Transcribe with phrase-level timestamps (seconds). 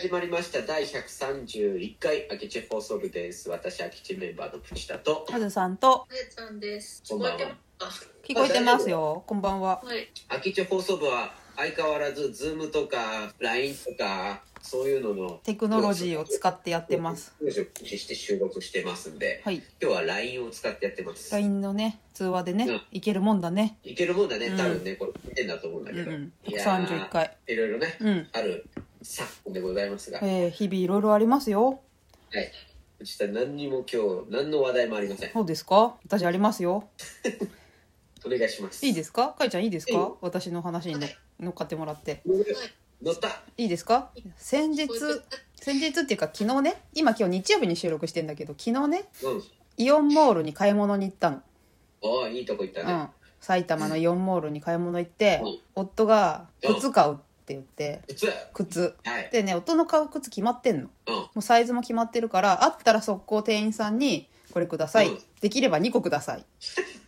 [0.00, 7.02] 始まりました第131回空き地放送部です私空き地メンバーのプチタとカズさんとあやちゃんです。
[7.06, 9.22] こんばんは聞こえてます聞こえてますよ。
[9.26, 9.76] こんばんは。
[9.76, 9.88] か。
[9.88, 10.08] はい。
[10.30, 17.34] 空き地放送部は相変わらず Zoom とか LINE とかそういうののテクノロジーを使ってやってます。
[17.38, 19.56] 駆使して収録してますんで、はい。
[19.82, 23.76] 今日は LINE を使ってやってます LINE のね、通話でうんね、いけるもんだね。
[23.84, 26.32] いけるもんだねうん多分ね、これ見てんだと思うんだけど、うんうん。
[26.46, 27.36] いやー131回。
[27.46, 28.28] いろいろね、うん。
[28.32, 28.64] ある
[29.02, 31.80] 昨今でございますが、はいえー、日々いろいろありますよ。
[33.02, 35.32] 実は何にも今日何の話題もありません。
[35.32, 35.96] そうですか？
[36.06, 36.88] 私ありますよ。
[38.26, 38.84] お願いします。
[38.84, 39.34] いいですか？
[39.38, 39.96] かいちゃんいいですいい。
[39.96, 41.06] か私の話にの
[41.40, 42.22] 乗っかってもらって。
[43.02, 43.28] 乗った。
[43.56, 44.10] いいですか？
[44.36, 44.86] 先日、
[45.56, 49.42] 先日っていうか昨日ね、今今日日曜日に収録してんだけど、昨日ね、うん。
[49.78, 51.42] イオンモールに買い物に行ったの。
[52.02, 53.08] おーいいとこ行ったね、うん。
[53.40, 57.22] 埼玉のイオンモールに買い物行ってうん、夫が靴買うって
[57.54, 58.94] 言って、普通靴。
[59.04, 60.90] はいでね、夫の買う靴決まってんの。
[61.06, 65.08] うんもうサイズも決まってるから、あったら速攻店員さんに、これください。
[65.08, 66.44] うんできれば2個ください。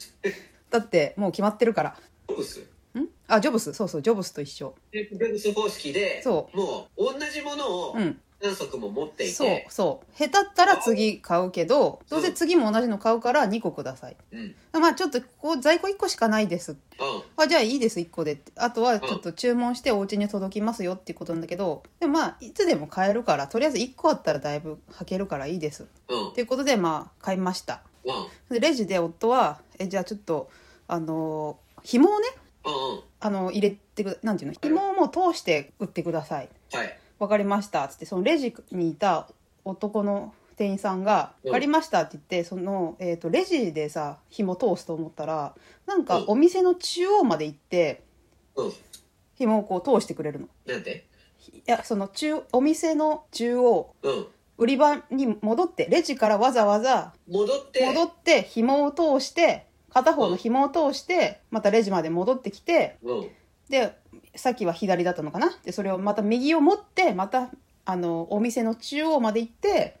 [0.70, 1.96] だって、もう決まってるから。
[2.28, 2.60] ジョブス？
[2.60, 3.08] ん？
[3.28, 3.74] あ、ジョブス。
[3.74, 4.74] そうそう、ジョブスと一緒。
[4.90, 8.20] でジョブス方式でそもう同じものをうん。
[8.42, 10.18] 何足も持っていて、そうそう。
[10.18, 14.16] 下手ったら次買うけど、どうせ次も同じの買うから2個ください。
[14.32, 16.72] うんまあちょっと、ここ在庫1個しかないです。
[16.72, 16.78] うん
[17.36, 18.52] あ、じゃあいいです、1個でって。
[18.56, 25.86] あとはちょっと注文してお家に届きますよっていうことなんだけど、でもまあ、いつでも買えるから、とりあえず1個あったらだいぶ履けるからいいです。
[26.08, 27.82] うんということで、まあ、買いました。
[28.04, 30.50] うんでレジで夫は「えじゃあちょっと
[30.88, 32.28] あのー紐をね
[32.64, 39.28] うんあの入れてくなんていうの紐をもう通して売ってくださいはいわかりました」っつってそのレジにいた
[39.64, 45.54] 男の店員さんが「うんわかりました」って言ってその、えー、とレジでさ紐通すと思ったら
[45.86, 46.24] なんかうん。
[46.28, 48.02] お店の中央まで行って
[48.56, 48.72] うん。
[49.36, 50.48] 紐をこう通してくれるの。
[50.66, 51.06] なんで？
[51.52, 54.26] いやその中お店の中央うん。
[54.58, 57.86] 売り場に戻ってレジからわざわざ戻って。
[57.86, 63.30] 戻って紐を通して片方の紐を通してまたレジまで戻ってきてうん
[63.72, 63.96] で
[64.36, 65.50] さっきは左だったのかな？
[65.64, 67.48] でそれをまた右を持ってまた
[67.86, 69.96] あのお店の中央まで行って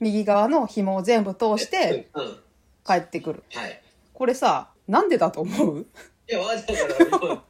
[0.00, 2.36] 右側の紐を全部通してうん。
[2.84, 3.44] 帰ってくる。
[3.54, 3.80] はい。
[4.12, 5.86] これさなんでだと思う？
[6.28, 7.42] いやわざわざ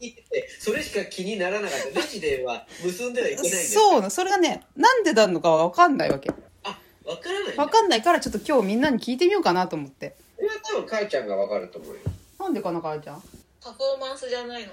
[0.60, 2.00] それしか気にならなかった。
[2.00, 6.30] レジでは結んではいけないんですそうなそれがねなんでなのかは分かんないわけ。
[6.64, 7.64] あわからないんだ。
[7.64, 10.14] 分かんないからちょっと今日みんなに聞いてみようかなと思って。
[10.36, 12.00] これは多分かいちゃんがわかると思うよ。
[12.38, 13.22] なんでかなかえちゃん？
[13.60, 14.72] パフォーマンスじゃないの。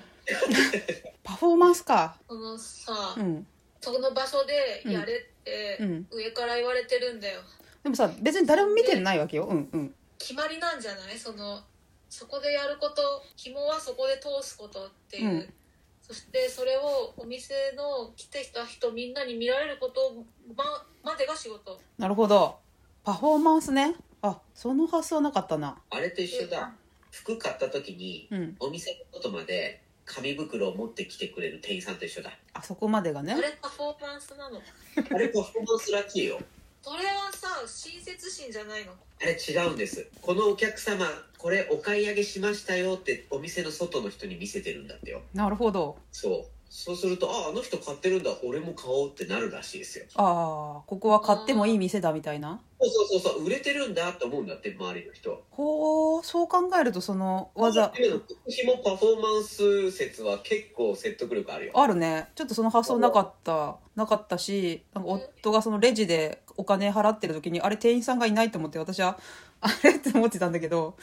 [1.24, 2.18] パフォーマンスか。
[2.28, 3.48] そのさ、うん。
[3.82, 6.08] その場所でやれって、うん。
[6.12, 7.42] 上から言われてるんだよ。
[7.84, 9.46] でもさ別に誰も見てないわけよ。
[9.46, 9.96] うんうん。
[10.18, 11.20] 決まりなんじゃない？
[11.20, 11.62] その、
[12.10, 15.30] そこでやること、紐はそこで通すことっていう。
[15.30, 15.54] うん。
[16.02, 20.24] そしてそれをお店の来てきた人みんなに見られること
[20.56, 20.64] ま
[21.04, 21.80] までが仕事。
[21.98, 22.58] なるほど。
[23.04, 23.96] パフォーマンスね。
[24.22, 25.78] あその発想なかったな。
[25.90, 26.74] あれと一緒だ。
[27.12, 28.56] 服買った時にうん。
[28.60, 32.32] お店の外まで紙袋を持ってきてくれる店員さんと一緒だ。
[32.54, 33.34] あそこまでがね。
[33.34, 36.40] あれパフォーマンスなのあれパフォーマンスらしいよ。
[36.82, 38.94] それはさ、親切心じゃないの？
[39.22, 40.08] あれ違うんです。
[40.22, 41.06] このお客様
[41.38, 45.22] これお買い上げしましたよってお店の外の人に見せてるんだってよ。
[45.34, 45.98] なるほど。
[46.12, 46.46] そう。
[46.78, 50.06] そうするとああの人買ってるんだ俺も買おうってなるらしいですよ。
[50.16, 52.60] ああここは買ってもいい店だみたいな。
[52.82, 55.44] そうそうそうそう売れてるんだと思うんだって周りの人。
[55.52, 57.94] ほうそう考えるとその技。
[57.98, 61.72] 今の紐パフォーマンス説は結構説得力あるよ。
[61.76, 62.28] あるね。
[62.36, 69.20] ちょっとその発想なかったなかったしなんか夫がそのレジでお金払ってる時にあれ店員さんがいないと思って私は
[69.62, 70.96] あれって思ってたんだけど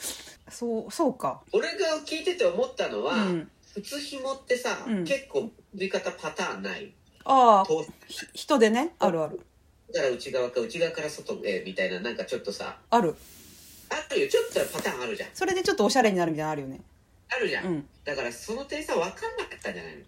[0.49, 1.41] そうそうか。
[1.51, 3.49] 俺が聞いてて思ったのは、うん。
[3.73, 5.03] 普通紐ってさ、うん。
[5.03, 6.93] 結構売り方パターンない。
[7.25, 7.65] ああ
[8.33, 9.39] 人でねあるある。
[9.93, 13.15] から内側か内側から外へみたいななんかちょっとさある。
[13.89, 14.27] あるよ。
[14.27, 15.29] ちょっとパターンあるじゃん。
[15.33, 16.81] それでちょっとおしゃれになるみたいなのあるよね。
[17.29, 17.87] あるじゃん、うん。
[18.03, 20.03] だからその店員さん分かんなかったんじゃないの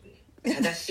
[0.62, 0.90] 正し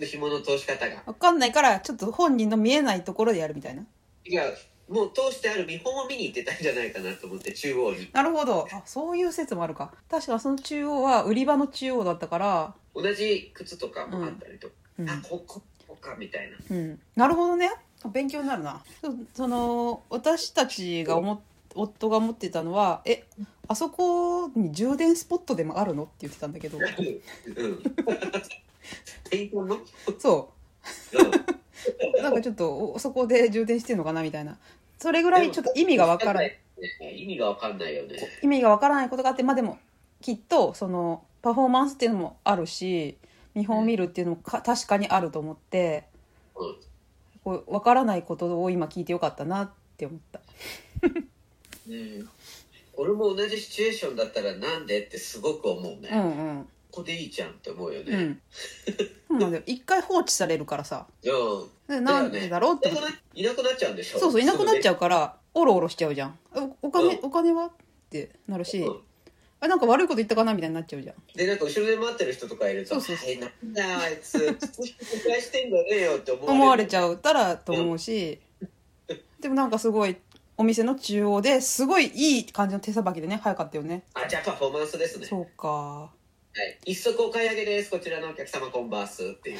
[0.00, 0.04] い。
[0.06, 1.02] 紐の通し方が。
[1.06, 3.84] 分かんないからちょっと本人の見えないところでやるみたいな。
[4.24, 4.44] いや
[4.88, 8.08] もう通してある見本を見に行ってたんじゃないかなと思って中央に。
[8.12, 8.68] なるほど。
[8.72, 9.92] あそういう説もあるか。
[10.08, 12.74] 確かその中央は売り場の中央だったから。
[12.94, 15.10] 同じ靴とかもあったりとか、うん。
[15.10, 16.56] あここここかみたいな。
[16.70, 17.70] うん、なるほどね。
[18.12, 18.82] 勉強になるな。
[19.00, 21.40] そその私たちが思っ
[21.74, 23.24] 夫が思ってたのはえ
[23.68, 26.04] あそこに充電スポットでもあるの？
[26.04, 26.78] って言ってたんだけど。
[26.78, 26.84] うん。
[30.18, 30.52] そ
[31.12, 31.22] う。
[31.22, 31.26] ん。
[31.26, 31.30] う
[32.22, 34.58] なんかちょっとおそこで充電してるのかなみたいな。
[34.98, 36.58] それぐらいちょっと意味がわからない
[37.00, 38.16] ね意味がわかんないよね。
[38.42, 39.78] 意味がわからないことがあってまあでも
[40.20, 43.16] きっとそのパフォーマンスっていうのもあるし
[43.54, 46.04] 見本を見るっていうのもか確かにあると思って
[46.54, 46.76] うん
[47.44, 50.40] こう分からないことを今聞いてよかったなって思った。
[51.88, 52.28] うん。
[52.98, 56.26] 俺も同じシチュエーションだったらなんでってすごく思うね、うんう
[56.60, 58.40] んここでいいじゃんって思うよね、うん。
[59.28, 59.62] そうなんだよ。
[59.68, 61.06] 一回放置されるからさ。
[61.22, 61.94] うん。
[61.94, 62.76] でなんでだろう？
[62.76, 64.18] っていなくないなくなっちゃうんでしょ？
[64.18, 66.38] そうそういなくなっちゃううからおろおろしちゃうじゃん。
[66.54, 67.24] おお金、うん。
[67.24, 67.66] お金は？
[67.66, 67.70] っ
[68.08, 69.00] てなるし、うん。
[69.60, 71.16] あなんか悪いこと言ったかなみたいになっちゃうじゃん。
[71.34, 76.60] でなんか後ろで待ってる人とかいるとそうそうそうはいなんだあいつ失敗してんだねよって思われる。
[76.62, 78.40] 思われちゃうたらと思うし、
[79.40, 80.16] でもなんかすごい
[80.58, 84.04] お店の中央ですごいいい感じの手さばきでね早かったよね。
[84.14, 85.26] あじゃあパフォーマンスですね。
[85.26, 85.68] そうか。
[85.68, 86.15] はい、
[86.84, 87.90] 一足お買い上げです。
[87.90, 89.58] こちらのお客様コンバースっていう。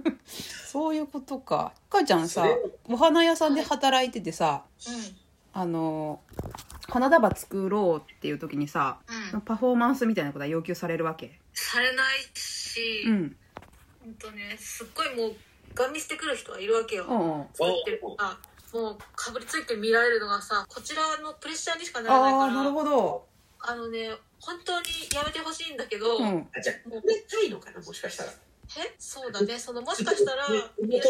[0.26, 1.72] そういうことか。
[1.88, 2.46] かーちゃんさ
[2.84, 5.16] お花屋さんで働いててさうん。
[5.52, 6.20] あの
[6.88, 8.98] 花束作ろうっていう時にさ
[9.32, 9.40] うん。
[9.42, 11.38] パフォーマンスみたいなことは要求されるわけ？
[11.52, 13.36] されないし、うん。
[14.02, 15.36] ほんとねすっごいもう
[15.74, 17.48] ガン見してくる人はいるわけよ、うんうん。
[17.54, 18.38] 作ってるあ
[18.72, 22.42] もうかぶりついて見られるのがさこちらのプレッシャーにしかならないから。
[22.42, 23.26] ああなるほど。
[23.60, 24.10] あのね
[24.44, 26.48] 本当にやめてほしいんだけど、うん。
[26.54, 28.30] あじゃあ褒めたいのかなもしかしたら。
[28.30, 28.94] え？
[28.98, 29.58] そうだね。
[29.58, 30.48] そのもしかしたら
[30.80, 31.02] 見ら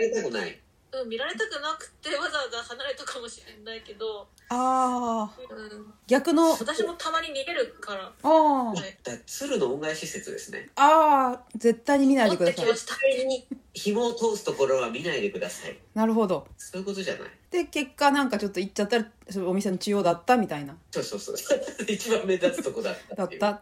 [0.00, 6.52] れたくないうん、見られたくなくてわざわざ離れたかもしれないけど、ああうん、逆の。
[6.52, 8.04] 私もたまに逃げるから。
[8.04, 10.70] ああはいだ鶴の恩返し説ですね。
[10.76, 12.54] ああ絶対に見ないでください。
[12.54, 12.94] てきました。
[12.94, 15.76] 絶対に紐を通すところは見ないでください。
[15.94, 16.46] なるほど。
[16.56, 17.22] そういうことじゃない。
[17.50, 20.74] で結果なんかちょっと行っちゃったらそのお店の中央だったみたいな。
[20.90, 21.60] そうそうそう。
[21.86, 23.60] 一番目立つとこだっただった。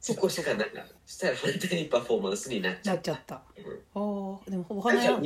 [0.00, 0.70] そこしかない。
[1.04, 3.42] そしたら反対にパフォーマンスになっちゃうなっちゃった。
[3.58, 4.34] うん。
[4.34, 5.20] ああでもおあ花屋。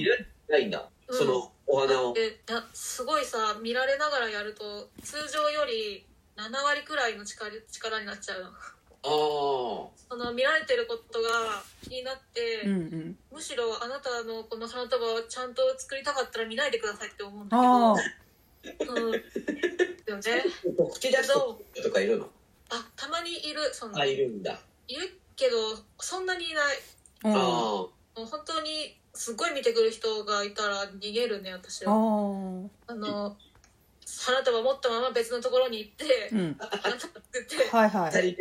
[0.49, 2.13] ないんだ、うんそのお花を。
[2.13, 6.05] でいやすごいさ見られながらやると通常より
[6.37, 8.49] 7割くらいの力力になっちゃうの。
[8.49, 9.11] ああ
[10.09, 11.29] その見られてることが
[11.83, 13.19] 気になって、うんうん。
[13.33, 17.97] むしろあなたのこの花束をちゃんと作りたかったら見ないでくださいって思うんだああ
[18.63, 19.13] けどうん。
[19.13, 20.45] だよね。
[20.93, 21.17] 口出
[21.83, 22.29] とかいるの？
[22.71, 24.59] あたまにいるそいるんだ。
[24.89, 25.57] いるけど
[26.01, 26.77] そんなにいない。
[27.25, 27.33] うん。
[27.33, 32.69] ああもう本当にすごい見てくる人がいたら逃げるね私あはー。
[32.87, 33.37] あの
[34.25, 36.57] 花束持ったまま別のところに行って、うん。
[36.59, 38.37] 花束作ってはいはい。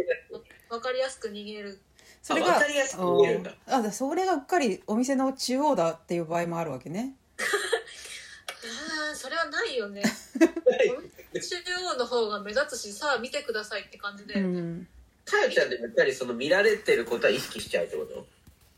[0.70, 1.80] 分かりやすく逃げる。
[2.22, 3.52] それがあ分かりやすく見えるんだ。
[3.68, 7.16] ああそれがうっかりお店の中央だっていう場合もあるわけね。
[7.40, 10.04] あーそれはないよね。
[10.04, 11.56] 中
[11.94, 14.88] 央の方が目立つしさあ見てくださいって感じで、うん。
[15.26, 18.28] かよちゃんでもやっぱりその見られてることは意識しちゃうってこと？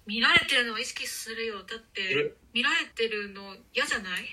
[0.07, 4.23] 見られてるのを意識するよだってる見られてるの嫌じゃない？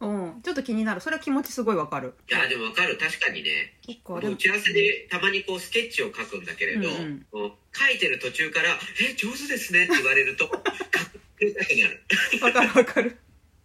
[0.00, 0.06] う
[0.38, 0.42] ん。
[0.42, 1.00] ちょっと気になる。
[1.00, 2.14] それは気持ちすごいわかる。
[2.28, 2.98] いやでも分かる。
[2.98, 3.74] 確かにね。
[4.04, 7.26] 打ち合わせでたまにこうスケッチを書くんだけれど、うんうん。
[7.30, 8.70] こう書いてる途中から
[9.00, 12.02] 「え上手ですね」って言われると 書きたくなる。
[12.42, 13.16] わかるわかる。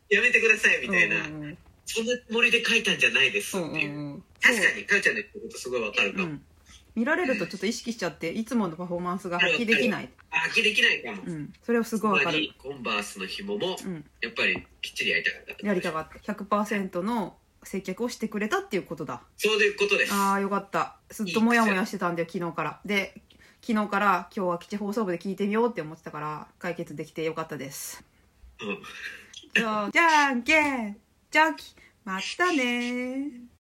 [0.10, 1.58] やめてくださいみたいな、うんうん
[1.90, 4.24] そんなつもりで書いたんじゃないですっていう、うんうんうん。
[4.42, 6.42] 確かにかよちゃんの言ってることすごい分かるかも、うん
[6.98, 12.50] 見られるとちょっと意識しちゃっていつものパフォーマンスが発揮できない、あ発揮できないかも、うん、それはすごいわかる。
[12.58, 16.34] コンバースの紐もうん、やっぱりきっちりやりたかったやりたかった。
[16.34, 19.22] 100%の接客をしてくれたっていうことだ。
[19.38, 20.14] そういうことです。
[20.14, 20.96] ああよかった。
[21.10, 22.80] ずっとモヤモヤしてたんだよ昨日から。
[22.84, 23.14] で
[23.62, 28.04] 昨日から今日は基地放送部で聞いてみようって思ってたから解決できてよかったです。
[28.60, 28.80] うん。
[29.54, 30.98] じゃあじゃんけん。
[31.30, 33.57] じゃんきまたね